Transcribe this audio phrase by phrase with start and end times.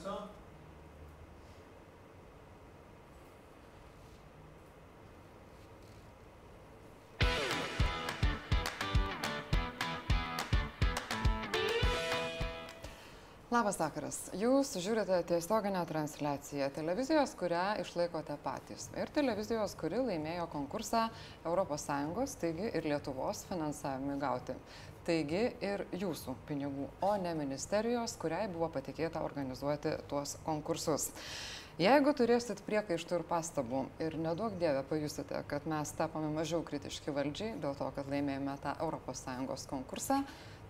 [0.00, 0.18] dėmesio.
[13.50, 14.16] Labas vakaras.
[14.38, 18.86] Jūs žiūrite tiesioginę transliaciją televizijos, kurią išlaikote patys.
[18.94, 21.08] Ir televizijos, kuri laimėjo konkursą
[21.42, 24.54] ES, taigi ir Lietuvos finansavimui gauti.
[25.06, 31.08] Taigi ir jūsų pinigų, o ne ministerijos, kuriai buvo patikėta organizuoti tuos konkursus.
[31.80, 37.54] Jeigu turėsit priekaištų ir pastabų ir nedaug dievę pajusite, kad mes tapome mažiau kritiški valdžiai
[37.62, 40.18] dėl to, kad laimėjome tą ES konkursą,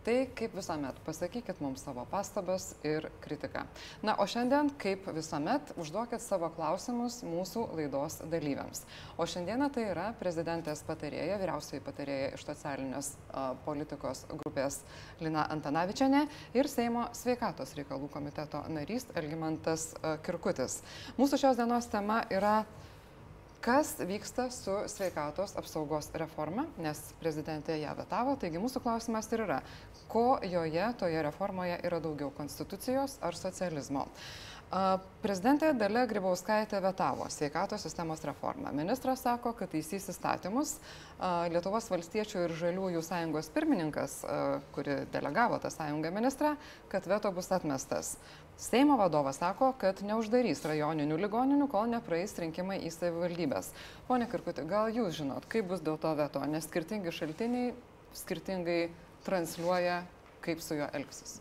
[0.00, 3.66] Tai kaip visuomet, pasakykit mums savo pastabas ir kritiką.
[4.00, 8.86] Na, o šiandien, kaip visuomet, užduokit savo klausimus mūsų laidos dalyviams.
[9.20, 14.80] O šiandieną tai yra prezidentės patarėja, vyriausioji patarėja iš socialinės a, politikos grupės
[15.20, 16.24] Lina Antanavičiane
[16.56, 20.80] ir Seimo sveikatos reikalų komiteto narys Elgimantas a, Kirkutis.
[21.20, 22.62] Mūsų šios dienos tema yra
[23.60, 29.58] Kas vyksta su sveikatos apsaugos reforma, nes prezidentė ją vetavo, taigi mūsų klausimas ir yra,
[30.08, 34.06] ko joje, toje reformoje yra daugiau- konstitucijos ar socializmo.
[35.20, 38.72] Prezidentė Dalia Grybauskaitė vetavo sveikatos sistemos reformą.
[38.72, 40.76] Ministras sako, kad taisys įstatymus.
[41.50, 44.24] Lietuvos valstiečių ir žaliųjų sąjungos pirmininkas,
[44.72, 46.56] kuri delegavo tą sąjungą ministrą,
[46.88, 48.16] kad veto bus atmestas.
[48.60, 53.70] Seimo vadovas sako, kad neuždarys rajoninių ligoninių, kol nepraeis rinkimai į savivaldybės.
[54.04, 57.70] Pone Kirkuti, gal jūs žinot, kaip bus dėl to veto, nes skirtingi šaltiniai
[58.20, 58.90] skirtingai
[59.24, 60.02] transliuoja,
[60.44, 61.38] kaip su juo elgsis.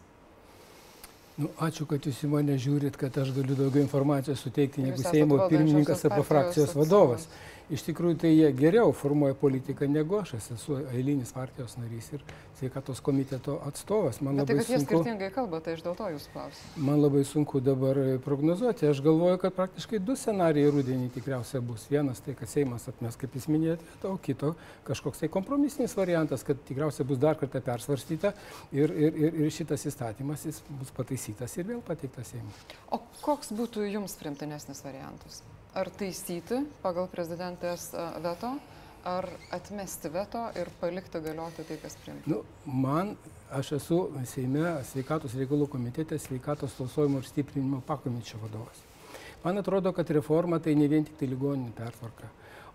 [1.40, 5.38] Nu, ačiū, kad jūs į mane žiūrit, kad aš galiu daugiau informacijos suteikti negu Seimo
[5.52, 6.88] pirmininkas arba frakcijos atstovas.
[6.88, 7.28] vadovas.
[7.70, 10.32] Iš tikrųjų, tai jie geriau formuoja politiką negu aš.
[10.40, 12.24] Aš esu eilinis partijos narys ir
[12.58, 14.18] sveikatos komiteto atstovas.
[14.26, 16.72] Man Bet tai, labai, jie sunku, skirtingai kalba, tai aš dėl to jūsų klausiu.
[16.88, 18.90] man labai sunku dabar prognozuoti.
[18.90, 21.86] Aš galvoju, kad praktiškai du scenarijai rudenį tikriausiai bus.
[21.94, 24.56] Vienas tai, kad Seimas atmes, kaip jūs minėjote, o kito
[24.90, 28.34] kažkoks tai kompromisinis variantas, kad tikriausiai bus dar kartą persvarstyta
[28.74, 32.58] ir, ir, ir, ir šitas įstatymas jis bus pataisytas ir vėl pateiktas Seimui.
[32.90, 35.44] O koks būtų jums primtinesnis variantas?
[35.78, 38.56] Ar taisyti pagal prezidentės a, veto,
[39.06, 42.30] ar atmesti veto ir palikti galioti tai, kas priimta?
[42.32, 43.14] Nu, man,
[43.54, 48.82] aš esu Seime sveikatos reikalų komitete sveikatos tausojimo ir stiprinimo pakomitečio vadovas.
[49.44, 52.28] Man atrodo, kad reforma tai ne vien tik tai ligoninių pertvarka,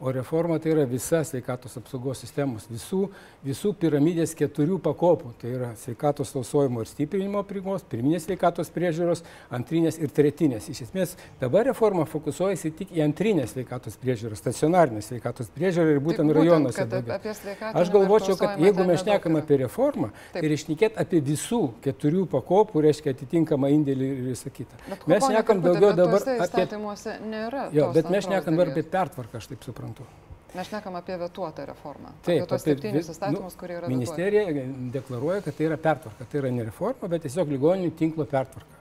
[0.04, 3.06] o reforma tai yra visa sveikatos apsaugos sistemos, visų,
[3.40, 5.30] visų piramidės keturių pakopų.
[5.40, 10.68] Tai yra sveikatos tausojimo ir stiprinimo prigos, pirminės sveikatos priežiūros, antrinės ir tretinės.
[10.68, 16.28] Iš esmės dabar reforma fokusuojasi tik į antrinę sveikatos priežiūrą, stacionarinę sveikatos priežiūrą ir būtent
[16.28, 16.86] Tai rajonuose.
[17.72, 20.42] Aš galvočiau, kad jeigu mes šnekam apie reformą, Taip.
[20.42, 24.76] tai reiškia apie visų keturių pakopų, reiškia atitinkamą indėlį ir visą kitą.
[25.08, 26.68] Mes šnekam daugiau dabar apie...
[27.24, 27.70] nėra.
[27.72, 29.93] Jo, bet mes šnekam dabar apie pertvarką, aš taip suprantu.
[30.54, 32.12] Mes šnekam apie vetuotą reformą.
[32.22, 36.26] Taip, apie tos septynis įstatymus, nu, kurie yra Ministerija deklaruoja, kad tai yra pertvarka.
[36.30, 38.78] Tai yra ne reforma, bet tiesiog ligoninių tinklo pertvarka.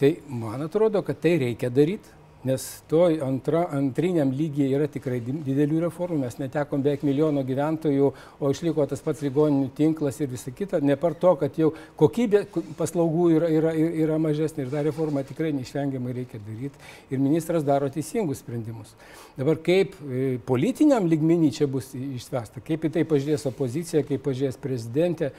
[0.00, 0.10] Tai
[0.40, 2.14] man atrodo, kad tai reikia daryti,
[2.44, 6.22] nes to antra, antriniam lygiai yra tikrai di- didelių reformų.
[6.24, 10.80] Mes netekom beveik milijono gyventojų, o išliko tas pats ligoninių tinklas ir visa kita.
[10.80, 12.46] Nepar to, kad jau kokybė
[12.78, 16.80] paslaugų yra, yra, yra mažesnė ir tą reformą tikrai neišvengiamai reikia daryti.
[17.12, 18.94] Ir ministras daro teisingus sprendimus.
[19.36, 24.56] Dabar kaip e, politiniam lygmenį čia bus išspręsta, kaip į tai pažiūrės opozicija, kaip pažiūrės
[24.60, 25.34] prezidentė,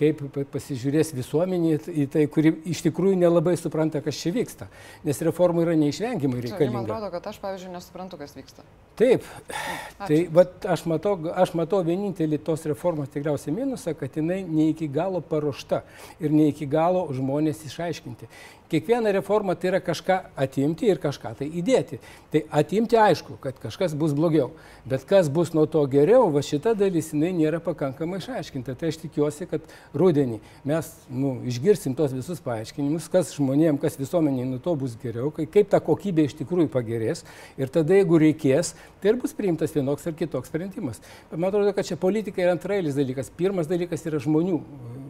[0.00, 4.66] kaip pa- pasižiūrės visuomenė į tai, kuri iš tikrųjų nelabai supranta, kas čia vyksta.
[5.04, 6.82] Nes reforma yra neišvengiamai Žinai, Man reikalinga.
[6.88, 8.64] atrodo, kad aš, pavyzdžiui, nesuprantu, kas vyksta.
[9.00, 10.06] Taip, Ačiū.
[10.08, 14.88] tai vat, aš, matau, aš matau vienintelį tos reformos tikriausiai minusą, kad jinai ne iki
[14.88, 15.82] galo paruošta
[16.20, 18.28] ir ne iki galo žmonės išaiškinti.
[18.70, 21.98] Kiekviena reforma tai yra kažką atimti ir kažką tai įdėti.
[22.30, 24.52] Tai atimti aišku, kad kažkas bus blogiau,
[24.86, 28.76] bet kas bus nuo to geriau, va šita dalis jinai nėra pakankamai išaiškinta.
[28.78, 30.38] Tai aš tikiuosi, kad rudenį
[30.70, 35.48] mes nu, išgirsim tos visus paaiškinimus, kas žmonėm, kas visuomeniai nuo to bus geriau, kai,
[35.50, 37.24] kaip ta kokybė iš tikrųjų pagerės
[37.58, 41.02] ir tada, jeigu reikės, tai ir bus priimtas vienoks ar kitoks sprendimas.
[41.32, 43.34] Bet man atrodo, kad čia politika yra antrailis dalykas.
[43.34, 44.62] Pirmas dalykas yra žmonių,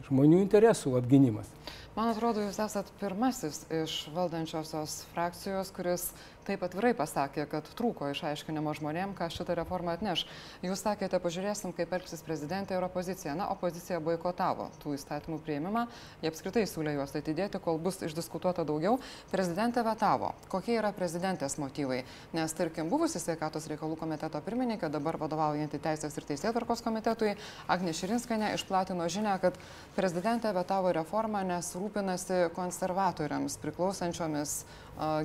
[0.09, 1.53] žmonių interesų apginimas.
[1.97, 6.05] Man atrodo, jūs esat pirmasis iš valdančiosios frakcijos, kuris
[6.47, 10.27] taip atvirai pasakė, kad trūko išaiškinimo žmonėm, ką šitą reformą atneš.
[10.65, 13.35] Jūs sakėte, pažiūrėsim, kaip elgsis prezidentė ir opozicija.
[13.39, 15.87] Na, opozicija boikotavo tų įstatymų prieimimą,
[16.23, 18.99] jie apskritai siūlė juos atidėti, kol bus išdiskutuota daugiau.
[19.33, 20.33] Prezidentė vetavo.
[20.53, 22.03] Kokie yra prezidentės motyvai?
[22.37, 27.37] Nes, tarkim, buvusi sveikatos reikalų komiteto pirmininkė, dabar vadovaujanti Teisės ir Teisėtvarkos komitetui,
[27.71, 29.59] Agnė Širinskanė išplatino žinę, kad
[29.97, 34.61] prezidentė vetavo reformą, nes rūpinasi konservatoriams priklausančiomis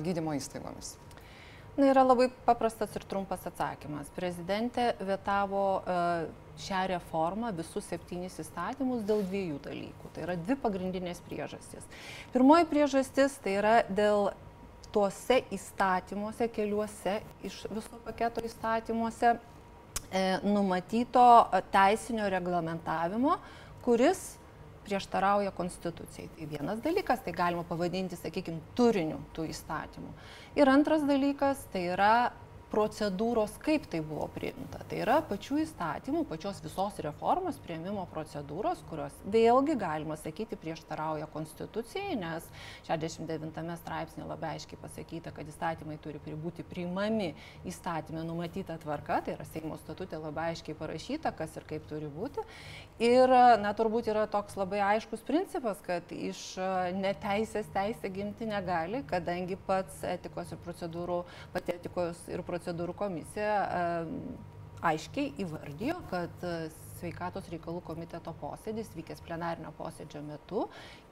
[0.04, 0.94] gydymo įstaigomis?
[1.76, 4.08] Na, yra labai paprastas ir trumpas atsakymas.
[4.16, 5.64] Prezidentė vietavo
[6.64, 10.12] šią reformą, visus septynis įstatymus dėl dviejų dalykų.
[10.14, 11.84] Tai yra dvi pagrindinės priežastys.
[12.32, 14.30] Pirmoji priežastis tai yra dėl
[14.94, 19.38] tuose įstatymuose, keliuose iš viso paketo įstatymuose e,
[20.48, 21.26] numatyto
[21.74, 23.36] teisinio reglamentavimo,
[23.84, 24.24] kuris
[24.86, 26.30] prieštarauja konstitucijai.
[26.36, 30.14] Tai vienas dalykas, tai galima pavadinti, sakykime, turiniu tų įstatymų.
[30.56, 32.14] Ir antras dalykas, tai yra
[32.76, 34.82] procedūros, kaip tai buvo priimta.
[34.88, 42.18] Tai yra pačių įstatymų, pačios visos reformos prieimimo procedūros, kurios vėlgi galima sakyti prieštarauja konstitucijai,
[42.20, 42.44] nes
[42.88, 47.30] 69 straipsnė labai aiškiai pasakyta, kad įstatymai turi būti priimami
[47.68, 52.44] įstatymė numatyta tvarka, tai yra Seimo statutė labai aiškiai parašyta, kas ir kaip turi būti.
[53.00, 53.32] Ir,
[53.62, 56.42] na, turbūt yra toks labai aiškus principas, kad iš
[56.96, 61.22] neteisės teisė gimti negali, kadangi pats etikos ir procedūrų,
[61.56, 63.54] pati etikos ir procedūrų procedūrų komisija
[64.84, 66.68] aiškiai įvardijo, kad e,
[66.98, 70.66] sveikatos reikalų komiteto posėdis vykęs plenarinio posėdžio metu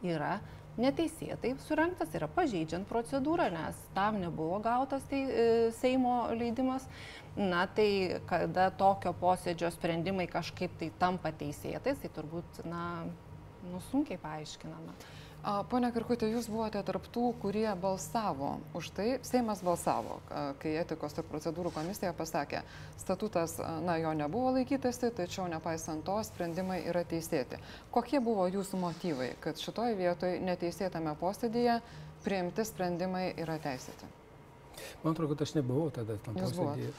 [0.04, 0.38] yra
[0.80, 5.46] neteisėtai surinktas, yra pažeidžiant procedūrą, nes tam nebuvo gautas tai, e,
[5.78, 6.86] Seimo leidimas.
[7.36, 12.84] Na tai kada tokio posėdžio sprendimai kažkaip tai tampa teisėtais, tai turbūt, na,
[13.70, 14.94] nu, sunkiai paaiškinama.
[15.44, 20.16] Pone Kirkutė, jūs buvote tarptų, kurie balsavo už tai, Seimas balsavo,
[20.62, 22.62] kai etikos ir procedūrų komisija pasakė,
[23.02, 27.60] statutas, na, jo nebuvo laikytasi, tačiau nepaisant to, sprendimai yra teisėti.
[27.92, 31.76] Kokie buvo jūsų motyvai, kad šitoje vietoje neteisėtame posėdėje
[32.24, 34.08] priimti sprendimai yra teisėti?
[35.04, 36.94] Man atrodo, kad aš nebuvau tada tam posėdėje.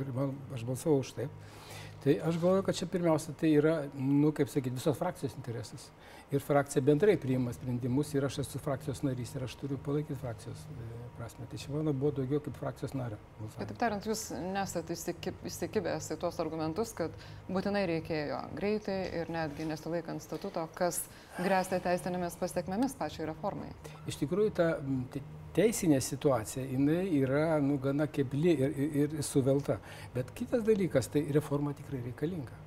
[0.00, 1.28] Ir man, aš balsavau už tai.
[2.04, 5.86] Tai aš galvoju, kad čia pirmiausia tai yra, nu, kaip sakyti, visos frakcijos interesas
[6.34, 10.64] ir frakcija bendrai priima sprendimus ir aš esu frakcijos narys ir aš turiu palaikyti frakcijos
[10.72, 11.46] e, prasme.
[11.50, 13.18] Tai čia mano buvo daugiau kaip frakcijos nario.
[13.54, 14.24] Kitaip tariant, jūs
[14.54, 17.14] nesate įsikibęs į tuos argumentus, kad
[17.48, 21.04] būtinai reikėjo greitai ir netgi nesilaikant statuto, kas
[21.38, 23.70] grėsia teisinėmis pasiekmėmis pačiai reformai.
[24.10, 24.68] Iš tikrųjų, ta
[25.54, 29.78] teisinė situacija, jinai yra nu, gana kebli ir, ir, ir suvelta.
[30.14, 32.60] Bet kitas dalykas, tai reforma tikrai reikalinga.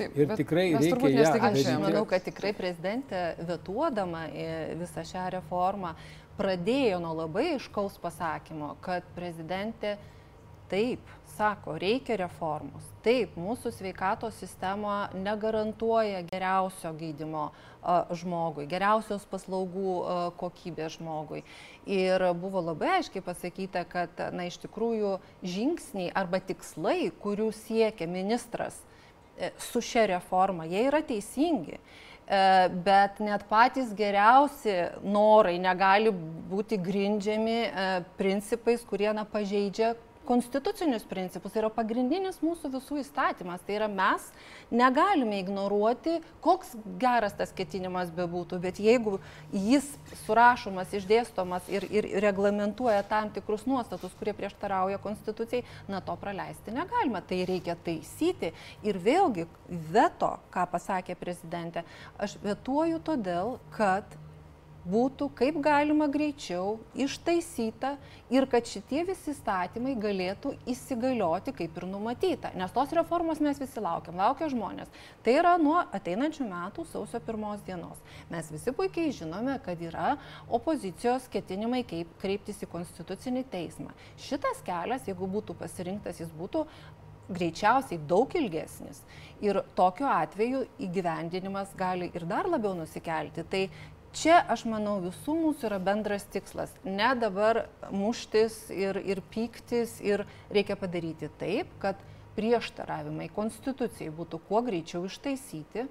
[0.00, 1.32] Taip, ir tikrai reikia ją.
[1.50, 4.26] Aš manau, kad tikrai prezidentė vetuodama
[4.80, 5.94] visą šią reformą
[6.40, 9.98] pradėjo nuo labai iškaus pasakymo, kad prezidentė
[10.70, 12.84] taip sako, reikia reformos.
[13.04, 17.48] Taip, mūsų sveikatos sistema negarantuoja geriausio gydimo
[18.20, 19.94] žmogui, geriausios paslaugų
[20.40, 21.40] kokybės žmogui.
[21.88, 28.82] Ir buvo labai aiškiai pasakyta, kad, na, iš tikrųjų, žingsniai arba tikslai, kurių siekia ministras
[29.40, 31.78] E, su šia reforma, jie yra teisingi.
[31.78, 32.40] E,
[32.84, 36.12] bet net patys geriausi norai negali
[36.50, 37.86] būti grindžiami e,
[38.20, 39.94] principais, kurie na, pažeidžia
[40.28, 43.62] konstitucinius principus, tai yra pagrindinis mūsų visų įstatymas.
[43.66, 44.26] Tai yra mes
[44.70, 49.18] negalime ignoruoti, koks geras tas ketinimas bebūtų, bet jeigu
[49.52, 49.88] jis
[50.24, 57.24] surašomas, išdėstomas ir, ir reglamentuoja tam tikrus nuostatus, kurie prieštarauja konstitucijai, na to praleisti negalima.
[57.24, 58.52] Tai reikia taisyti.
[58.86, 59.48] Ir vėlgi
[59.92, 61.84] veto, ką pasakė prezidentė,
[62.20, 64.18] aš vetuoju todėl, kad
[64.88, 67.94] būtų kaip galima greičiau ištaisyta
[68.32, 72.52] ir kad šitie visi įstatymai galėtų įsigalioti kaip ir numatyta.
[72.56, 74.88] Nes tos reformos mes visi laukiam, laukia žmonės.
[75.24, 78.00] Tai yra nuo ateinančių metų sausio pirmos dienos.
[78.32, 80.14] Mes visi puikiai žinome, kad yra
[80.48, 83.92] opozicijos ketinimai kaip kreiptis į konstitucinį teismą.
[84.20, 86.64] Šitas kelias, jeigu būtų pasirinktas, jis būtų
[87.30, 89.04] greičiausiai daug ilgesnis.
[89.44, 93.44] Ir tokiu atveju įgyvendinimas gali ir dar labiau nusikelti.
[93.46, 93.62] Tai
[94.16, 96.72] čia, aš manau, visų mūsų yra bendras tikslas.
[96.84, 102.00] Ne dabar muštis ir, ir pyktis ir reikia padaryti taip, kad
[102.36, 105.86] prieštaravimai konstitucijai būtų kuo greičiau ištaisyti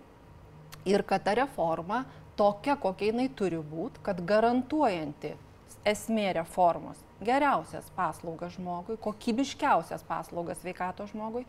[0.90, 2.06] ir kad ta reforma
[2.40, 5.36] tokia, kokia jinai turi būti, kad garantuojanti
[5.88, 11.44] esmė reformos geriausias paslaugas žmogui, kokybiškiausias paslaugas sveikato žmogui,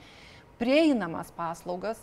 [0.58, 2.00] prieinamas paslaugas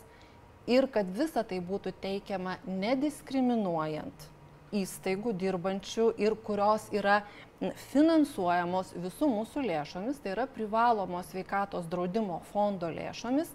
[0.67, 4.27] ir kad visa tai būtų teikiama nediskriminuojant
[4.75, 7.21] įstaigų dirbančių ir kurios yra
[7.91, 13.49] finansuojamos visų mūsų lėšomis, tai yra privalomos sveikatos draudimo fondo lėšomis.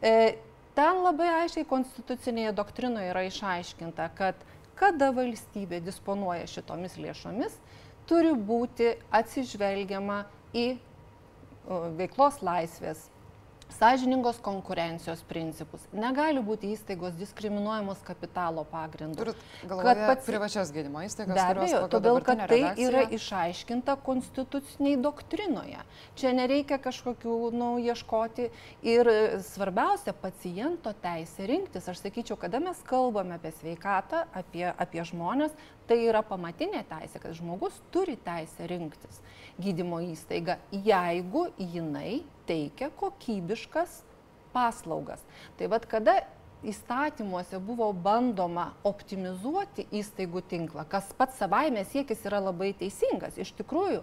[0.00, 0.38] E,
[0.76, 4.46] ten labai aiškiai konstitucinėje doktrinoje yra išaiškinta, kad
[4.78, 7.58] kada valstybė disponuoja šitomis lėšomis,
[8.08, 10.24] turi būti atsižvelgiama
[10.56, 10.66] į
[11.98, 13.04] veiklos laisvės
[13.78, 15.84] sąžiningos konkurencijos principus.
[15.92, 19.18] Negali būti įstaigos diskriminuojamos kapitalo pagrindu.
[19.18, 20.26] Turit galvoje pats...
[20.28, 21.34] privačias gydymo įstaigas?
[21.36, 22.88] Be abejo, todėl kad tai redakciją...
[22.88, 25.82] yra išaiškinta konstituciniai doktrinoje.
[26.20, 28.48] Čia nereikia kažkokių, nu, ieškoti.
[28.86, 29.12] Ir
[29.48, 31.88] svarbiausia, paciento teisė rinktis.
[31.88, 35.54] Aš sakyčiau, kada mes kalbame apie sveikatą, apie, apie žmonės,
[35.88, 39.22] tai yra pamatinė teisė, kad žmogus turi teisę rinktis
[39.60, 44.00] gydymo įstaiga, jeigu jinai teikia kokybiškas
[44.52, 45.22] paslaugas.
[45.58, 46.20] Tai vad kada
[46.62, 53.38] įstatymuose buvo bandoma optimizuoti įstaigų tinklą, kas pats savaime siekis yra labai teisingas.
[53.40, 54.02] Iš tikrųjų,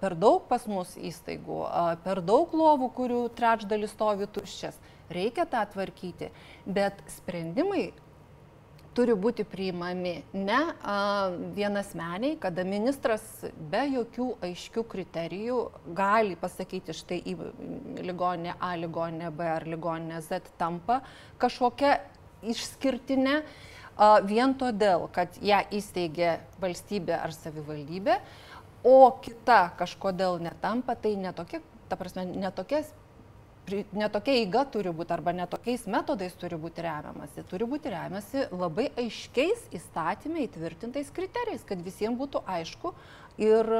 [0.00, 1.60] per daug pas mus įstaigų,
[2.04, 4.78] per daug lovų, kurių trečdalis stovi tuščias.
[5.12, 6.30] Reikia tą tvarkyti,
[6.64, 7.90] bet sprendimai
[8.94, 13.22] turi būti priimami ne a, vienasmeniai, kada ministras
[13.70, 15.58] be jokių aiškių kriterijų
[15.96, 17.36] gali pasakyti štai į
[18.02, 21.00] ligoninę A, ligoninę B ar ligoninę Z tampa
[21.42, 21.98] kažkokia
[22.42, 28.20] išskirtinė a, vien todėl, kad ją įsteigė valstybė ar savivaldybė,
[28.86, 32.82] o kita kažkodėl netampa, tai netokia, ta prasme, netokia
[33.96, 37.44] netokia eiga turi būti arba netokiais metodais turi būti remiamasi.
[37.50, 42.94] Turi būti remiamasi labai aiškiais įstatymai įtvirtintais kriterijais, kad visiems būtų aišku
[43.40, 43.72] ir,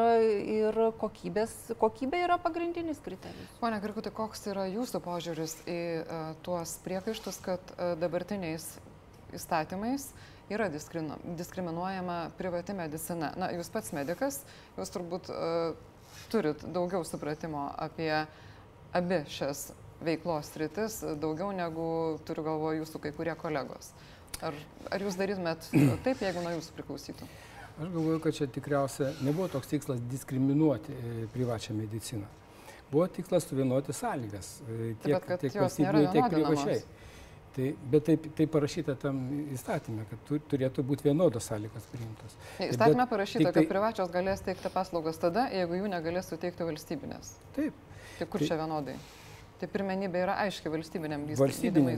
[0.57, 3.53] ir kokybės, kokybė yra pagrindinis kriterijus.
[3.61, 8.73] Pone Girkutai, koks yra jūsų požiūris į uh, tuos priekaištus, kad uh, dabartiniais
[9.37, 10.11] įstatymais
[10.51, 13.35] yra diskriminuojama privati medicina?
[13.39, 14.43] Na, jūs pats medikas,
[14.79, 15.77] jūs turbūt uh,
[16.33, 18.13] turit daugiau supratimo apie
[18.93, 19.71] abi šias
[20.05, 21.87] veiklos rytis daugiau negu
[22.29, 23.93] turiu galvoje jūsų kai kurie kolegos.
[24.41, 24.57] Ar,
[24.89, 25.69] ar jūs darytumėt
[26.05, 27.29] taip, jeigu nuo jūsų priklausytų?
[27.81, 32.27] Aš galvoju, kad čia tikriausia nebuvo toks tikslas diskriminuoti e, privačią mediciną.
[32.91, 36.83] Buvo tikslas suvienoti sąlygas e, tiek, taip, tiek valstybėje, tiek privačiai.
[37.51, 39.23] Tai, bet taip, taip parašyta tam
[39.57, 42.37] įstatymė, kad tu, turėtų būti vienodos sąlygos priimtos.
[42.63, 47.33] Įstatymė parašyta, tai, kad privačios galės teikti paslaugas tada, jeigu jų negalės suteikti valstybinės.
[47.57, 47.81] Taip.
[48.21, 48.95] Tai kur tai, čia vienodai?
[49.61, 51.89] Tai pirmenybė yra aiškiai valstybiniam įstaigom.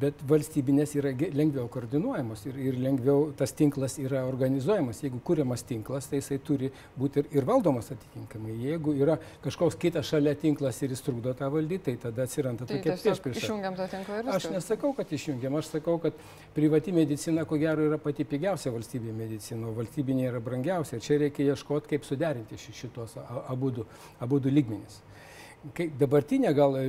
[0.00, 5.00] Bet valstybinės yra lengviau koordinuojamos ir, ir lengviau tas tinklas yra organizuojamas.
[5.02, 8.54] Jeigu kūriamas tinklas, tai jisai turi būti ir, ir valdomas atitinkamai.
[8.62, 12.78] Jeigu yra kažkoks kitas šalia tinklas ir jis trukdo tą valdyti, tai tada atsiranda tai
[12.78, 13.42] tokia priešprieša.
[13.42, 14.46] Išjungiam tą tinklą ir viskas.
[14.46, 16.24] Aš nesakau, kad išjungiam, aš sakau, kad
[16.54, 21.02] privati medicina ko gero yra pati pigiausia valstybė medicina, o valstybinė yra brangiausia.
[21.02, 23.18] Čia reikia ieškoti, kaip suderinti šitos
[23.50, 23.90] abudu,
[24.22, 25.02] abudu lygmenys
[25.76, 26.84] kaip dabartinė gal e,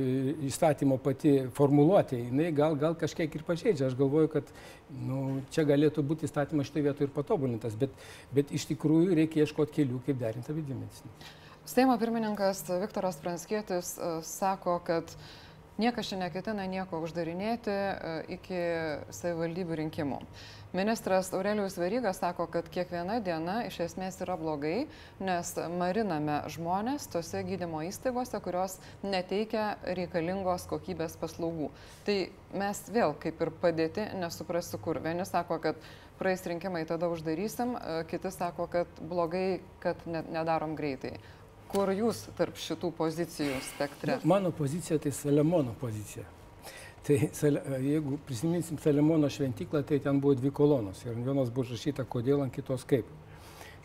[0.48, 3.90] įstatymo pati formuluotė, jinai gal, gal kažkiek ir pažeidžia.
[3.90, 4.48] Aš galvoju, kad
[5.08, 7.94] nu, čia galėtų būti įstatymas šitoje vietoje ir patobulintas, bet,
[8.34, 11.32] bet iš tikrųjų reikia ieškoti kelių, kaip derinti vidinę mediciną.
[11.68, 15.12] Seimo pirmininkas Viktoras Pranskėtis uh, sako, kad
[15.82, 18.60] niekas čia neketina nieko uždarinėti uh, iki
[19.10, 20.20] savivaldybių rinkimų.
[20.72, 24.86] Ministras Aurelijus Verygas sako, kad kiekviena diena iš esmės yra blogai,
[25.20, 31.68] nes mariname žmonės tose gydymo įstaigose, kurios neteikia reikalingos kokybės paslaugų.
[32.08, 32.16] Tai
[32.56, 35.02] mes vėl kaip ir padėti, nesuprasiu kur.
[35.04, 35.84] Vieni sako, kad
[36.16, 37.76] praeis rinkimai tada uždarysim,
[38.08, 41.18] kiti sako, kad blogai, kad nedarom greitai.
[41.72, 44.18] Kur jūs tarp šitų pozicijų spektre?
[44.28, 46.26] Mano pozicija tai Saliamono pozicija.
[47.06, 47.16] Tai
[47.82, 52.44] jeigu prisiminsim Saliamono šventyklą, tai ten buvo dvi kolonos ir ant vienos buvo užrašyta kodėl,
[52.44, 53.08] ant kitos kaip.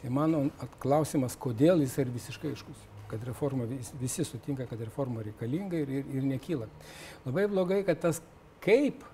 [0.01, 0.43] Tai mano
[0.83, 3.65] klausimas, kodėl jis yra visiškai aiškus kad reforma,
[4.01, 6.67] visi sutinka, kad reforma reikalinga ir, ir, ir nekyla.
[7.25, 8.19] Labai blogai, kad tas
[8.63, 9.05] kaip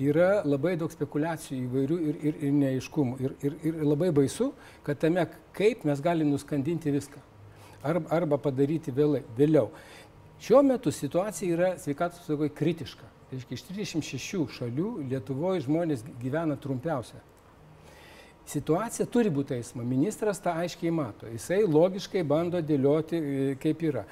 [0.00, 3.18] yra labai daug spekulacijų įvairių ir, ir, ir neaiškumų.
[3.20, 4.52] Ir, ir, ir labai baisu,
[4.86, 7.20] kad tame kaip mes galime nuskandinti viską.
[7.82, 9.70] Arba, padaryti vėlai, vėliau.
[10.42, 13.08] Šiuo metu situacija yra sveikatos apsaugoje kritiška.
[13.32, 17.22] Reiškia, iš 36 šalių Lietuvoje žmonės gyvena trumpiausia.
[18.48, 19.84] Situacija turi būti eismo.
[19.86, 21.28] Ministras tą aiškiai mato.
[21.30, 24.02] Jisai logiškai bando dėlioti, e, kaip yra.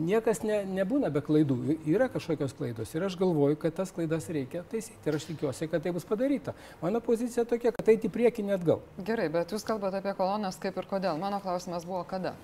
[0.00, 1.56] Niekas ne, nebūna be klaidų.
[1.90, 2.94] Yra kažkokios klaidos.
[2.94, 5.02] Ir aš galvoju, kad tas klaidas reikia taisyti.
[5.04, 6.54] Ir aš tikiuosi, kad tai bus padaryta.
[6.80, 8.80] Mano pozicija tokia, kad tai į priekį net gal.
[9.02, 11.18] Gerai, bet jūs kalbate apie kolonas kaip ir kodėl.
[11.20, 12.36] Mano klausimas buvo kada.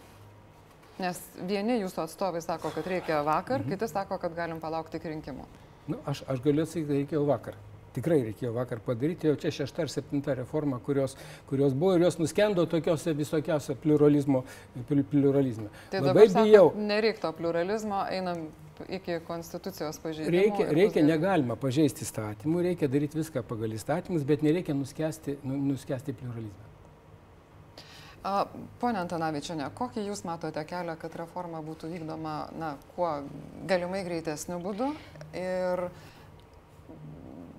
[1.02, 3.72] Nes vieni jūsų atstovai sako, kad reikia vakar, mhm.
[3.74, 5.46] kiti sako, kad galim palaukti iki rinkimų.
[5.92, 7.58] Nu, aš, aš galiu atsakyti, kad reikėjo vakar.
[7.96, 11.14] Tikrai reikėjo vakar padaryti, jau čia šešta ar septinta reforma, kurios,
[11.48, 14.42] kurios buvo ir jos nuskendo tokiuose visokiausiose pluralizmo,
[14.90, 15.70] pluralizme.
[15.94, 16.74] Tai Labai bijau.
[16.76, 18.50] Nereikto pluralizmo, einam
[18.92, 20.36] iki konstitucijos pažeidimo.
[20.36, 26.12] Reikia, reikia negalima pažeisti įstatymų, reikia daryti viską pagal įstatymus, bet nereikia nuskesti, nu, nuskesti
[26.20, 26.75] pluralizmą.
[28.80, 33.12] Pone Antanavičiane, kokį Jūs matote kelią, kad reforma būtų vykdoma na, kuo
[33.70, 34.90] galimai greitesniu būdu
[35.36, 35.86] ir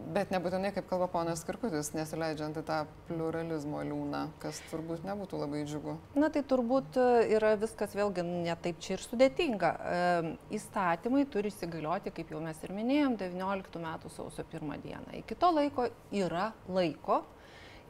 [0.08, 2.78] Bet nebūtinai, kaip kalba ponas Kirkutis, nesileidžiant į tą
[3.10, 5.98] pluralizmo liūną, kas turbūt nebūtų labai džiugu.
[6.16, 9.72] Na tai turbūt e, yra viskas vėlgi netaip čia ir sudėtinga.
[9.76, 15.18] E, įstatymai turi įsigalioti, kaip jau mes ir minėjom, 19 metų sausio 1 dieną.
[15.20, 17.26] Iki to laiko yra laiko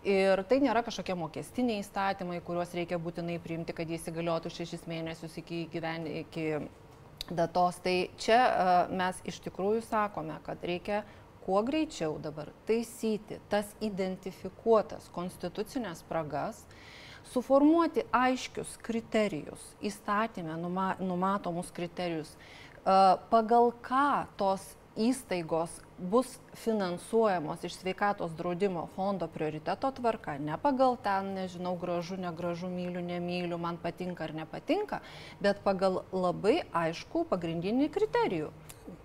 [0.06, 5.40] Ir tai nėra kažkokie mokestiniai įstatymai, kuriuos reikia būtinai priimti, kad jie įsigaliotų šešis mėnesius
[5.42, 6.46] iki, gyven, iki
[7.32, 7.80] datos.
[7.84, 11.02] Tai čia uh, mes iš tikrųjų sakome, kad reikia
[11.48, 16.62] kuo greičiau dabar taisyti tas identifikuotas konstitucinės spragas,
[17.34, 22.36] suformuoti aiškius kriterijus, įstatymę numa, numatomus kriterijus,
[22.86, 30.98] uh, pagal ką tos įstaigos bus finansuojamos iš sveikatos draudimo fondo prioriteto tvarka, ne pagal
[31.02, 35.02] ten, nežinau, gražu, negražu, myliu, nemyliu, man patinka ar nepatinka,
[35.42, 38.52] bet pagal labai aišku pagrindinį kriterijų.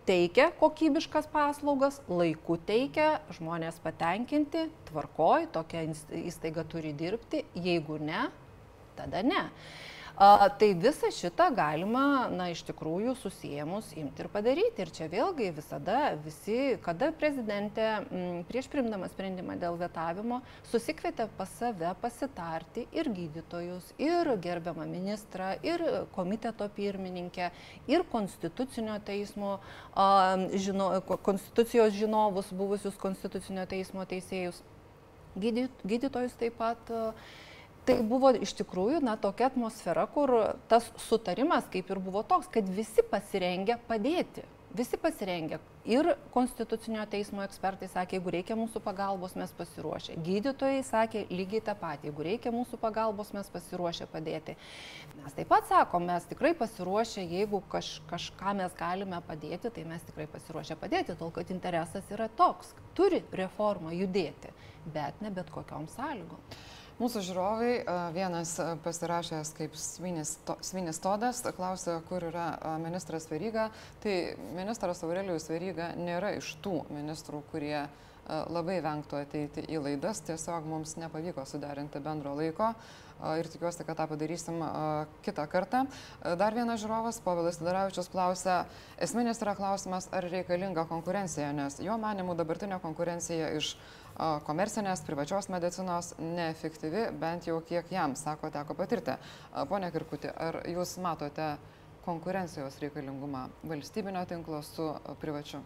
[0.06, 5.84] Teikia kokybiškas paslaugas, laiku teikia, žmonės patenkinti, tvarkoj, tokia
[6.22, 8.28] įstaiga turi dirbti, jeigu ne,
[8.98, 9.48] tada ne.
[10.22, 14.84] A, tai visą šitą galima, na, iš tikrųjų susijęmus imti ir padaryti.
[14.84, 20.38] Ir čia vėlgi visada visi, kada prezidentė m, prieš primdama sprendimą dėl vetavimo
[20.70, 25.82] susikvietė pas save pasitarti ir gydytojus, ir gerbiamą ministrą, ir
[26.14, 27.50] komiteto pirmininkę,
[27.90, 29.56] ir konstitucinio teismo,
[29.90, 30.92] a, žino,
[31.26, 34.62] konstitucijos žinovus, buvusius konstitucinio teismo teisėjus,
[35.34, 36.94] gydytojus taip pat.
[36.94, 37.08] A,
[37.86, 40.34] tai buvo iš tikrųjų na, tokia atmosfera, kur
[40.70, 44.46] tas sutarimas kaip ir buvo toks, kad visi pasirengę padėti.
[44.72, 45.58] Visi pasirengę.
[45.84, 50.14] Ir Konstitucinio teismo ekspertai sakė, jeigu reikia mūsų pagalbos, mes pasiruošę.
[50.24, 54.56] Gydytojai sakė lygiai tą patį, jeigu reikia mūsų pagalbos, mes pasiruošę padėti.
[55.18, 60.08] Mes taip pat sakom, mes tikrai pasiruošę, jeigu kaž, kažką mes galime padėti, tai mes
[60.08, 62.72] tikrai pasiruošę padėti, tol kad interesas yra toks.
[62.96, 64.56] Turi reforma judėti,
[64.94, 66.40] bet ne bet kokiom sąlygom.
[67.02, 67.70] Mūsų žiūrovai,
[68.14, 68.52] vienas
[68.84, 73.72] pasirašęs kaip Svinis, to, Svinis Todas, klausė, kur yra ministras Veryga.
[74.04, 74.14] Tai
[74.54, 77.80] ministras Aurelijus Veryga nėra iš tų ministrų, kurie
[78.54, 82.70] labai vengtų ateiti į laidas, tiesiog mums nepavyko suderinti bendro laiko
[83.38, 84.62] ir tikiuosi, kad tą padarysim
[85.26, 85.84] kitą kartą.
[86.38, 88.60] Dar vienas žiūrovas, Povilas Daravičius, klausia,
[89.02, 93.74] esminis yra klausimas, ar reikalinga konkurencija, nes jo manimų dabartinė konkurencija iš
[94.46, 99.18] komercinės, privačios medicinos neefektyvi, bent jau kiek jam, sako, teko patirti.
[99.68, 101.54] Pone Kirkuti, ar jūs matote
[102.06, 105.62] konkurencijos reikalingumą valstybinio tinklo su privačiu?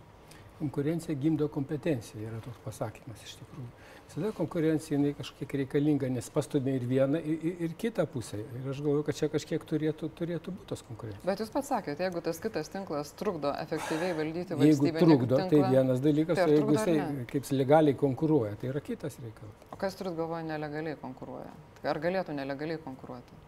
[0.56, 3.68] Konkurencija gimdo kompetenciją, yra toks pasakymas iš tikrųjų
[4.08, 8.38] visada konkurencija jinai kažkiek reikalinga, nes pastumė ir vieną, ir, ir, ir kitą pusę.
[8.58, 11.24] Ir aš galvoju, kad čia kažkiek turėtų, turėtų būti tos konkurencijos.
[11.26, 14.92] Bet jūs pats sakėte, jeigu tas kitas tinklas trukdo efektyviai valdyti valstybę.
[14.92, 18.72] Jeigu trukdo, tai tinklą, tai vienas dalykas, tai o jeigu jisai kaip legaliai konkuruoja, tai
[18.72, 19.68] yra kitas reikalas.
[19.72, 21.52] O kas turit galvoje nelegaliai konkuruoja?
[21.86, 23.42] Ar galėtų nelegaliai konkuruoti?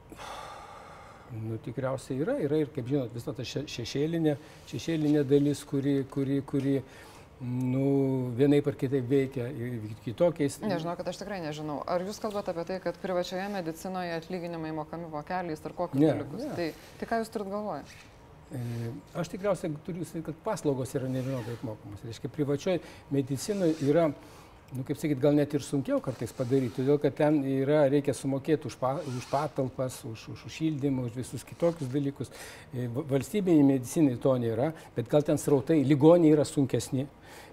[1.32, 4.34] Nu, tikriausiai yra, yra ir, kaip žinot, vis dėlto šešėlinė,
[4.70, 6.76] šešėlinė dalis, kuri, kuri, kuri,
[7.44, 7.84] nu,
[8.38, 9.50] vienaip ar kitaip veikia
[10.06, 10.56] kitokiais.
[10.64, 11.82] Nežinau, kad aš tikrai nežinau.
[11.84, 16.46] Ar jūs kalbate apie tai, kad privačioje medicinoje atlyginimai mokami vokeliais ar kokius ne, dalykus?
[16.46, 16.56] Ne.
[16.56, 17.84] Tai, tai ką jūs turit galvoje?
[19.20, 22.00] Aš tikriausiai turiu sakyti, kad paslaugos yra nevienodai apmokamos.
[22.08, 22.80] Reiškia, privačioje
[23.12, 24.08] medicinoje yra
[24.76, 28.68] nu, kaip sakyt, gal net ir sunkiau kartais padaryti, todėl kad ten yra, reikia sumokėti
[28.68, 32.33] už, pa, už patalpas, už, už, už šildymą, už visus kitokius dalykus.
[32.74, 37.07] E, valstybiniai medicinai to nėra, bet gal ten srautai, ligoniai yra sunkesni.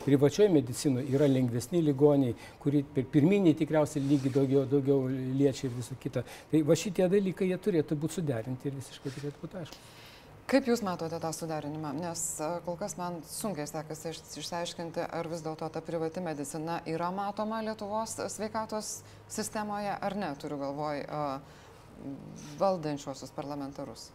[0.04, 5.96] Privačioje medicinoje yra lengvesni ligoniai, kurie per pirminį tikriausiai lygi daugiau, daugiau liečia ir visą
[6.02, 6.26] kitą.
[6.52, 10.05] Tai va šitie dalykai jie turėtų būti suderinti ir visiškai turėtų būti aišku.
[10.46, 11.90] Kaip Jūs matote tą suderinimą?
[11.98, 12.20] Nes
[12.68, 18.14] kol kas man sunkiai sekasi išsiaiškinti, ar vis dėlto ta privati medicina yra matoma Lietuvos
[18.30, 21.02] sveikatos sistemoje ar ne, turiu galvoj
[22.62, 24.12] valdančiuosius parlamentarus.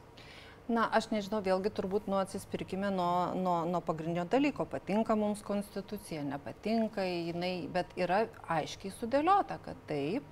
[0.71, 4.69] Na, aš nežinau, vėlgi turbūt nuo atsispirkime nuo, nuo, nuo pagrindinio dalyko.
[4.71, 10.23] Patinka mums konstitucija, nepatinka jinai, bet yra aiškiai sudėliota, kad taip,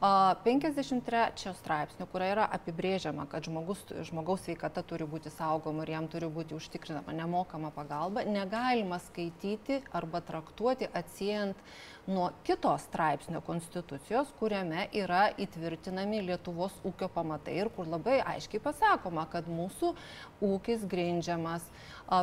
[0.00, 6.30] 53 straipsnių, kuria yra apibrėžiama, kad žmogus, žmogaus sveikata turi būti saugoma ir jam turi
[6.32, 11.60] būti užtikrinama nemokama pagalba, negalima skaityti arba traktuoti atsijant
[12.08, 19.26] nuo kito straipsnio konstitucijos, kuriame yra įtvirtinami Lietuvos ūkio pamatai ir kur labai aiškiai pasakoma,
[19.30, 19.92] kad mūsų
[20.40, 21.66] ūkis grindžiamas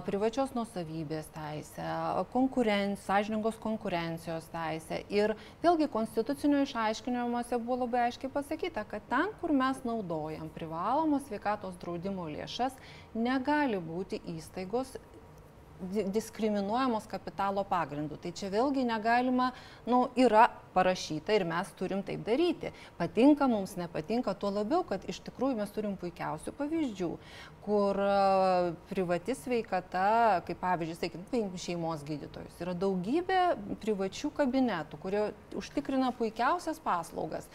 [0.07, 1.85] privačios nusavybės teisė,
[2.33, 4.99] konkurencijos, sąžiningos konkurencijos teisė.
[5.13, 11.75] Ir vėlgi konstitucinio išaiškinimuose buvo labai aiškiai pasakyta, kad ten, kur mes naudojam privalomos sveikatos
[11.81, 12.77] draudimo lėšas,
[13.27, 14.95] negali būti įstaigos
[16.13, 18.17] diskriminuojamos kapitalo pagrindu.
[18.17, 19.51] Tai čia vėlgi negalima,
[19.85, 22.71] nu, yra parašyta ir mes turim taip daryti.
[22.97, 27.09] Patinka mums, nepatinka, tuo labiau, kad iš tikrųjų mes turim puikiausių pavyzdžių,
[27.65, 27.99] kur
[28.89, 30.07] privati sveikata,
[30.47, 33.41] kaip pavyzdžiui, sakykim, šeimos gydytojus, yra daugybė
[33.83, 37.49] privačių kabinetų, kurie užtikrina puikiausias paslaugas.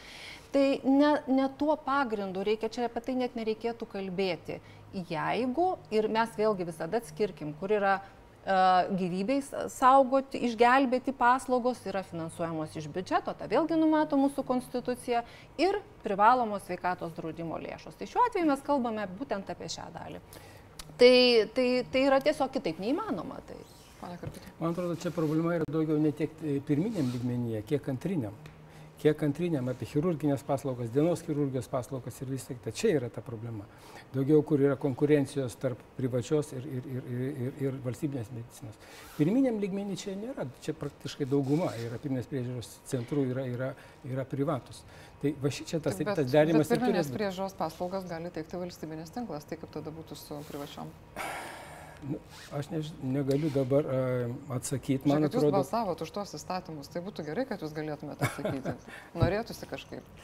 [0.52, 4.61] Tai ne, ne tuo pagrindu reikia, čia apie tai net nereikėtų kalbėti
[4.92, 12.76] jeigu, ir mes vėlgi visada atskirkim, kur yra uh, gyvybės saugoti, išgelbėti paslaugos yra finansuojamos
[12.76, 15.24] iš biudžeto, ta vėlgi numato mūsų konstitucija
[15.61, 17.98] ir privalomos sveikatos draudimo lėšos.
[17.98, 20.22] Tai šiuo atveju mes kalbame būtent apie šią dalį.
[20.98, 21.14] Tai,
[21.55, 23.40] tai, tai yra tiesiog kitaip neįmanoma.
[23.48, 23.61] Tai.
[24.59, 26.33] Man atrodo, čia problema yra daugiau ne tiek
[26.66, 28.35] pirminiam lygmenyje, kiek antriniam
[29.02, 33.22] kiek antriniam, apie chirurginės paslaugas, dienos chirurgijos paslaugas ir vis tik tai čia yra ta
[33.24, 33.66] problema.
[34.14, 37.06] Daugiau, kur yra konkurencijos tarp privačios ir, ir, ir,
[37.46, 38.78] ir, ir valstybinės medicinos.
[39.16, 43.72] Pirminiam lygmenį čia nėra, čia praktiškai dauguma yra pirminės priežiūros centrų yra, yra,
[44.08, 44.84] yra privatus.
[45.22, 46.68] Tai va čia tas, bet, tas derimas.
[46.68, 50.90] Bet pirminės priežiūros paslaugas gali teikti valstybinės tinklas, tai kaip tada būtų su privačiom?
[52.02, 52.18] Nu,
[52.58, 53.86] aš než, negaliu dabar
[54.56, 55.06] atsakyti.
[55.06, 58.74] Man Žiūrėk, atrodo, jūs balsavot už tuos įstatymus, tai būtų gerai, kad jūs galėtumėte atsakyti.
[59.22, 60.20] Norėtųsi kažkaip.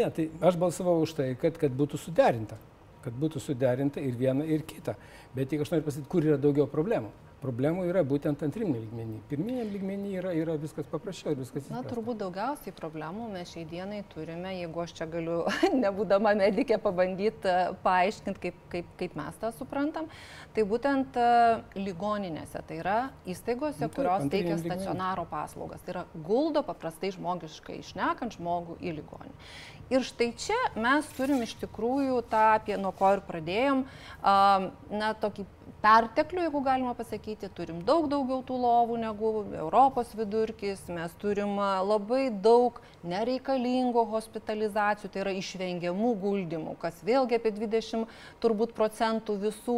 [0.00, 2.58] Ne, tai aš balsavau už tai, kad, kad būtų suderinta.
[3.04, 4.96] Kad būtų suderinta ir viena, ir kita.
[5.36, 9.20] Bet tik aš noriu pasakyti, kur yra daugiau problemų problemų yra būtent antriniam lygmenį.
[9.30, 11.76] Pirminiam lygmenį yra, yra viskas paprasčiau ir viskas įprasta.
[11.76, 15.38] Na, turbūt daugiausiai problemų mes šiai dienai turime, jeigu aš čia galiu,
[15.84, 20.08] nebūdama medikė, pabandyti e, paaiškinti, kaip, kaip, kaip mes tą suprantam,
[20.54, 22.98] tai būtent uh, ligoninėse, tai yra
[23.30, 25.82] įstaigose, nu, kurios teikia stacionaro paslaugas.
[25.84, 29.36] Tai yra guldo paprastai žmogiškai išnekant žmogų į ligoninę.
[29.90, 33.80] Ir štai čia mes turim iš tikrųjų tą, apie nuo ko ir pradėjom,
[34.22, 35.46] na, tokį
[35.82, 42.28] perteklių, jeigu galima pasakyti, turim daug daugiau tų lovų negu Europos vidurkis, mes turim labai
[42.30, 48.10] daug nereikalingų hospitalizacijų, tai yra išvengiamų guldymų, kas vėlgi apie 20
[48.42, 49.76] turbūt procentų visų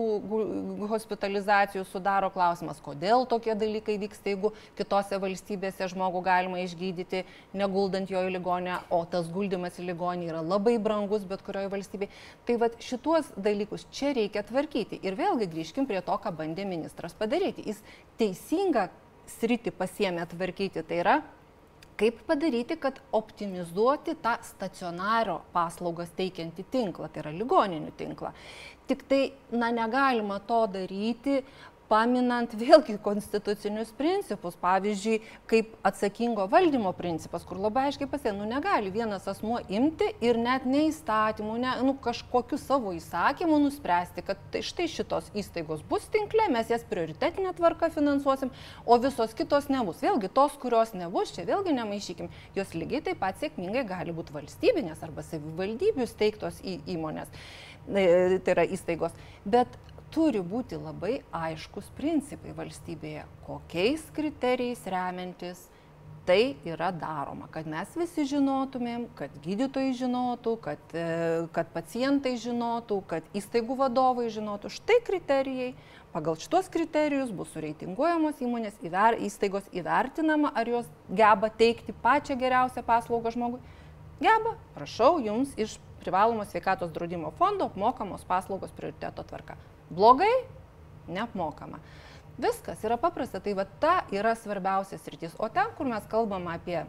[0.91, 7.23] hospitalizacijų sudaro klausimas, kodėl tokie dalykai vyksta, jeigu kitose valstybėse žmogų galima išgydyti,
[7.55, 12.11] neguldant jo į ligonę, o tas guldymas į ligonį yra labai brangus bet kurioje valstybėje.
[12.49, 14.99] Tai vad šituos dalykus čia reikia tvarkyti.
[15.07, 15.51] Ir vėlgi
[15.83, 17.67] grįžkim prie to, ką bandė ministras padaryti.
[17.67, 17.83] Jis
[18.19, 18.91] teisingą
[19.27, 21.23] sritį pasiemė tvarkyti, tai yra
[21.97, 28.33] kaip padaryti, kad optimizuoti tą stacionario paslaugas teikiantį tinklą, tai yra ligoninių tinklą.
[28.89, 31.43] Tik tai, na, negalima to daryti
[31.93, 35.19] paminant vėlgi konstitucinius principus, pavyzdžiui,
[35.51, 40.65] kaip atsakingo valdymo principas, kur labai aiškiai pasė, nu negali vienas asmuo imti ir net
[40.69, 46.73] neįstatymų, ne, nu, kažkokiu savo įsakymu nuspręsti, kad tai štai šitos įstaigos bus tinkle, mes
[46.73, 48.55] jas prioritetinė tvarka finansuosim,
[48.87, 50.01] o visos kitos nebus.
[50.05, 55.05] Vėlgi tos, kurios nebus, čia vėlgi nemaišykim, jos lygiai taip pat sėkmingai gali būti valstybinės
[55.05, 57.29] arba savivaldybių steigtos į įmonės
[57.89, 59.13] e, tai yra įstaigos.
[59.45, 59.77] Bet
[60.13, 65.69] turi būti labai aiškus principai valstybėje, kokiais kriterijais remiantis
[66.25, 71.07] tai yra daroma, kad mes visi žinotumėm, kad gydytojai žinotų, kad, e,
[71.55, 74.71] kad pacientai žinotų, kad įstaigų vadovai žinotų.
[74.71, 75.73] Štai kriterijai.
[76.13, 82.85] Pagal šitos kriterijus bus sureitinguojamos įmonės, įver, įstaigos įvertinama, ar jos geba teikti pačią geriausią
[82.85, 83.63] paslaugą žmogui.
[84.21, 89.57] Geba, prašau, jums iš privalomos sveikatos draudimo fondo apmokamos paslaugos prioriteto tvarka.
[89.93, 90.33] Blogai?
[91.13, 91.83] Neapmokama.
[92.41, 95.37] Viskas yra paprasta, tai va ta yra svarbiausias rytis.
[95.39, 96.81] O ten, kur mes kalbam apie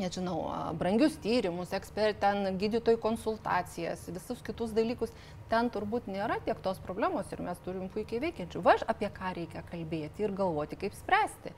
[0.00, 0.38] nežinau,
[0.80, 5.12] brangius tyrimus, ekspert, ten gydytojų konsultacijas, visus kitus dalykus,
[5.50, 8.62] ten turbūt nėra tiek tos problemos ir mes turim puikiai veikiančių.
[8.64, 11.52] Va, apie ką reikia kalbėti ir galvoti, kaip spręsti.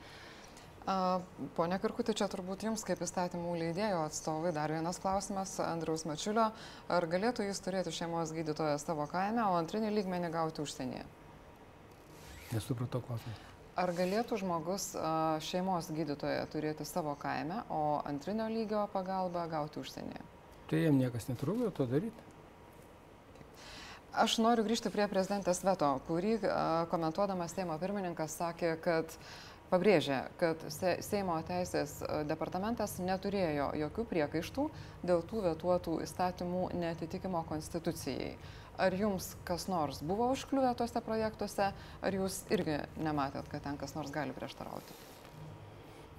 [0.83, 6.49] Pone Karkutė, čia turbūt jums kaip įstatymų leidėjo atstovai dar vienas klausimas Andriaus Mačiulio.
[6.91, 11.05] Ar galėtų jis turėti šeimos gydytoją savo kaime, o antrinį lygmenį gauti užsienyje?
[12.51, 13.37] Nesupratau klausimą.
[13.79, 14.89] Ar galėtų žmogus
[15.47, 20.27] šeimos gydytoją turėti savo kaime, o antrinio lygio pagalbą gauti užsienyje?
[20.67, 22.29] Tai jam niekas netrukdo to daryti.
[24.19, 26.35] Aš noriu grįžti prie prezidentės veto, kurį
[26.91, 34.67] komentuodamas Seimo pirmininkas sakė, kad uh, pabrėžė, kad Seimo teisės e, departamentas neturėjo jokių priekaištų
[35.09, 38.35] dėl tų vetuotų įstatymų netitikimo konstitucijai.
[38.81, 43.93] Ar jums kas nors buvo užkliuvę tuose projektuose, ar jūs irgi nematėt, kad ten kas
[43.97, 45.12] nors gali prieštarauti?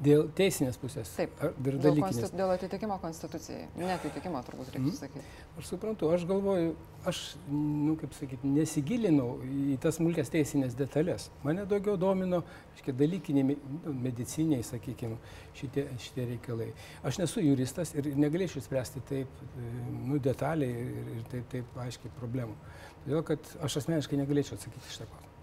[0.03, 1.13] Dėl teisinės pusės.
[1.15, 1.37] Taip.
[1.63, 2.33] Dėl, dalykinės.
[2.35, 3.69] dėl atitikimo konstitucijai.
[3.79, 4.97] Netitikimo turbūt reiktų Mhm.
[4.99, 5.25] sakyti.
[5.59, 6.75] Aš suprantu, aš galvoju,
[7.07, 11.29] aš, nu, kaip sakyti, nesigilinau į tas smulkės teisinės detalės.
[11.45, 12.43] Mane daugiau domino,
[12.75, 15.17] aiškiai, dalykiniai, nu, mediciniai, sakykime,
[15.55, 16.73] šitie, šitie reikalai.
[17.05, 19.71] Aš nesu juristas ir negalėčiau spręsti taip, e,
[20.09, 22.55] nu, detaliai ir, ir taip, taip aiškiai problemų.
[23.07, 25.34] Todėl, kad aš asmeniškai negalėčiau atsakyti šitą klausimą.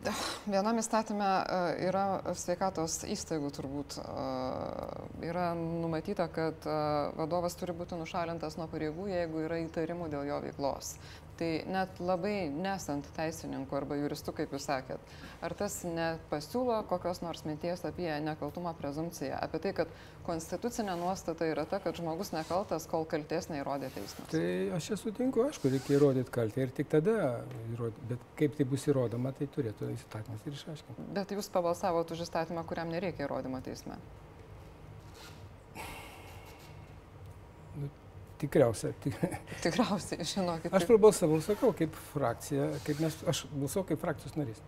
[0.54, 1.58] Vienam įstatymė e,
[1.90, 2.04] yra
[2.38, 3.98] sveikatos įstaigų turbūt.
[4.00, 6.76] e, Yra numatyta, kad e,
[7.18, 10.94] vadovas turi būti nušalintas nuo pareigų, jeigu yra įtarimų dėl jo veiklos.
[11.40, 17.46] Tai net labai nesant teisininku arba juristu, kaip jūs sakėt, ar tas nepasiūlo kokios nors
[17.48, 19.94] minties apie nekaltumo prezumciją, apie tai, kad
[20.26, 24.28] konstitucinė nuostata yra ta, kad žmogus nekaltas, kol kalties neįrodė teismas.
[24.34, 24.44] Tai
[24.76, 27.16] aš čia sutinku, aišku, reikia įrodyti kaltę ir tik tada.
[28.10, 31.12] Bet kaip tai bus įrodoma, tai turėtų įstatymas ir išaiškinti.
[31.16, 33.96] Bet jūs pabalsavote už įstatymą, kuriam nereikia įrodymo teisme.
[38.40, 38.94] Tikriausia.
[39.04, 39.16] Tik,
[39.60, 40.72] Tikriausiai, žinokit.
[40.72, 44.62] aš prabalsavau, sakau, kaip frakcija, kaip mes, aš balsavau kaip frakcijos narys.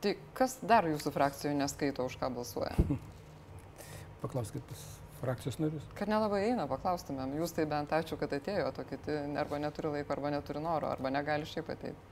[0.00, 2.72] Tai kas dar jūsų frakcijoje neskaito, už ką balsuoja?
[4.22, 4.84] Paklauskit pas
[5.20, 5.84] frakcijos narius.
[5.98, 7.34] Kad nelabai eina, paklaustumėm.
[7.40, 11.12] Jūs tai bent ačiū, kad atėjo, o kiti arba neturi laiko, arba neturi noro, arba
[11.12, 12.08] negali šiaip ateiti.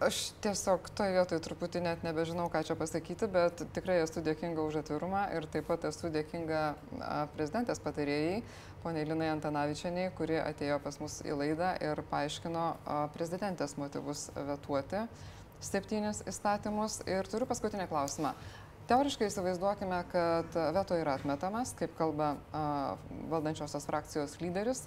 [0.00, 4.78] Aš tiesiog toje vietoje truputį net nebežinau, ką čia pasakyti, bet tikrai esu dėkinga už
[4.80, 6.62] atvirumą ir taip pat esu dėkinga
[7.34, 8.38] prezidentės patarėjai,
[8.80, 12.64] poniai Linai Antanavičianiai, kuri atėjo pas mus į laidą ir paaiškino
[13.12, 15.04] prezidentės motyvus vetuoti
[15.60, 17.02] septynis įstatymus.
[17.04, 18.32] Ir turiu paskutinį klausimą.
[18.88, 22.32] Teoriškai įsivaizduokime, kad veto yra atmetamas, kaip kalba
[23.30, 24.86] valdančiosios frakcijos lyderis.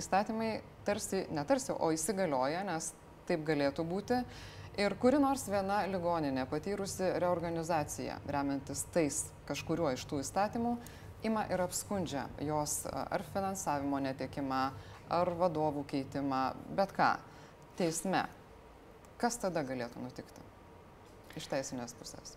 [0.00, 0.56] Įstatymai
[0.88, 2.94] tarsi, netarsi, o įsigalioja, nes
[3.28, 4.24] taip galėtų būti.
[4.74, 10.72] Ir kuri nors viena ligoninė patyrusi reorganizaciją, remiantis tais kažkuriuo iš tų įstatymų,
[11.28, 14.62] ima ir apskundžia jos ar finansavimo netekimą,
[15.14, 16.42] ar vadovų keitimą,
[16.74, 17.12] bet ką,
[17.78, 18.24] teisme.
[19.20, 20.42] Kas tada galėtų nutikti
[21.38, 22.34] iš teisinės pusės?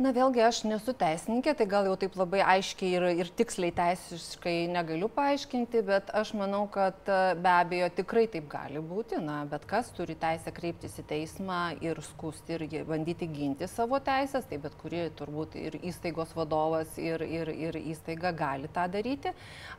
[0.00, 4.54] Na vėlgi aš nesu teisininkė, tai gal jau taip labai aiškiai ir, ir tiksliai teisiškai
[4.72, 9.18] negaliu paaiškinti, bet aš manau, kad e, be abejo tikrai taip gali būti.
[9.20, 14.46] Na, bet kas turi teisę kreiptis į teismą ir skusti ir bandyti ginti savo teisės,
[14.48, 19.34] tai bet kuri turbūt ir įstaigos vadovas ir, ir, ir įstaiga gali tą daryti.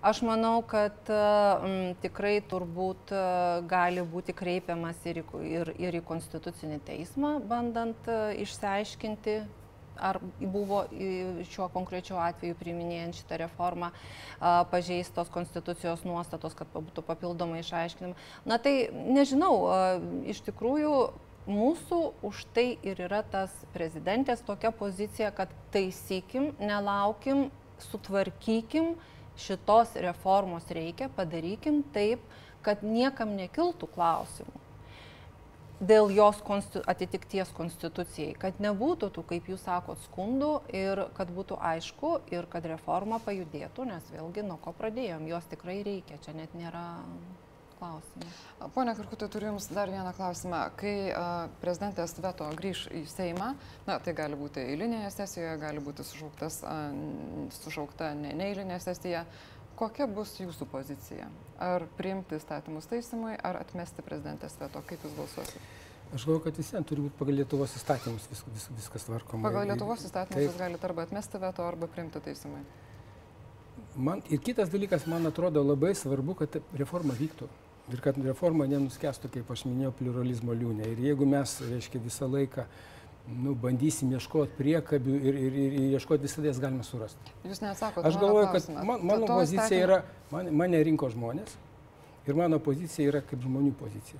[0.06, 3.26] Aš manau, kad e, m, tikrai turbūt e,
[3.74, 8.14] gali būti kreipiamas ir ir, ir į konstitucinį teismą, bandant
[8.46, 9.38] išsiaiškinti
[9.98, 10.84] ar buvo
[11.50, 13.92] šiuo konkrečiu atveju priiminėjant šitą reformą
[14.72, 18.18] pažeistos konstitucijos nuostatos, kad būtų papildomai išaiškinama.
[18.50, 19.54] Na tai nežinau,
[20.30, 20.96] iš tikrųjų
[21.50, 27.50] mūsų už tai ir yra tas prezidentės tokia pozicija, kad taisykim, nelaukim,
[27.90, 28.94] sutvarkykim,
[29.40, 32.22] šitos reformos reikia, padarykim taip,
[32.64, 34.63] kad niekam nekiltų klausimų
[35.84, 41.60] dėl jos konsti atitikties konstitucijai, kad nebūtų tų, kaip jūs sakot, skundų ir kad būtų
[41.74, 46.56] aišku ir kad reforma pajudėtų, nes vėlgi nuo ko pradėjom, jos tikrai reikia, čia net
[46.58, 46.86] nėra
[47.84, 48.30] klausimų.
[48.74, 50.62] Pone Karkutai, turiu Jums dar vieną klausimą.
[50.80, 51.24] Kai a,
[51.62, 53.54] prezidentės veto grįž į Seimą,
[53.88, 56.78] na, tai gali būti eilinėje sesijoje, gali būti sušauktas, a,
[57.60, 59.26] sušaukta ne, neeilinė sesija,
[59.84, 61.30] kokia bus Jūsų pozicija?
[61.62, 64.84] Ar priimti įstatymus taisymui, ar atmesti prezidentės veto?
[64.88, 65.64] Kaip Jūs balsuosite?
[66.14, 69.48] Aš galvoju, kad visiems turi būti pagal Lietuvos įstatymus vis, vis, viskas tvarkoma.
[69.48, 70.46] Pagal Lietuvos įstatymus taip.
[70.46, 72.62] Jūs galite arba atmesti veto, arba priimti taisymui.
[73.98, 77.50] Man, ir kitas dalykas, man atrodo labai svarbu, kad reforma vyktų.
[77.92, 80.92] Ir kad reforma nenuskestų, kaip aš minėjau, pluralizmo liūnė.
[80.94, 82.68] Ir jeigu mes, reiškia, visą laiką
[83.28, 87.36] nu, bandysim ieškoti priekabių ir, ir, ir, ieškoti visada jas galime surasti.
[87.48, 88.08] Jūs neatsakote.
[88.08, 91.56] Aš galvoju, kad man, mano pozicija yra, man, mane rinko žmonės
[92.28, 94.20] ir mano pozicija yra kaip žmonių pozicija.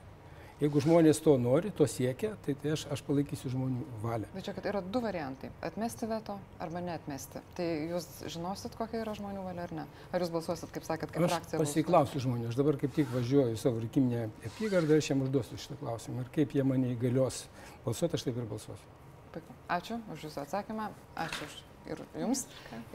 [0.64, 4.30] Jeigu žmonės to nori, to siekia, tai, tai aš, aš palaikysiu žmonių valią.
[4.32, 7.42] Bet čia, kad yra du variantai- atmesti veto arba neatmesti.
[7.58, 9.86] Tai jūs žinosit, kokia yra žmonių valia ar ne?
[10.14, 11.60] Ar jūs balsuosit, kaip sakėt, kaip Aš frakcija?
[11.60, 15.76] pasiklausiu žmonių, aš dabar kaip tik važiuoju savo rinkiminę apygardą ir aš jiems užduosiu šitą
[15.84, 16.24] klausimą.
[16.24, 17.44] Ir kaip jie mane įgalios
[17.84, 18.88] balsuoti, aš taip ir balsuosiu.
[19.34, 19.52] Puiku.
[19.68, 21.60] Ačiū už Jūsų atsakymą, ačiū už
[21.92, 22.46] ir Jums.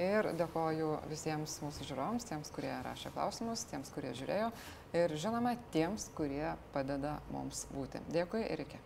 [0.01, 4.53] Ir dėkoju visiems mūsų žiūrovams, tiems, kurie rašė klausimus, tiems, kurie žiūrėjo
[4.97, 8.01] ir žinoma, tiems, kurie padeda mums būti.
[8.13, 8.81] Dėkui ir iki.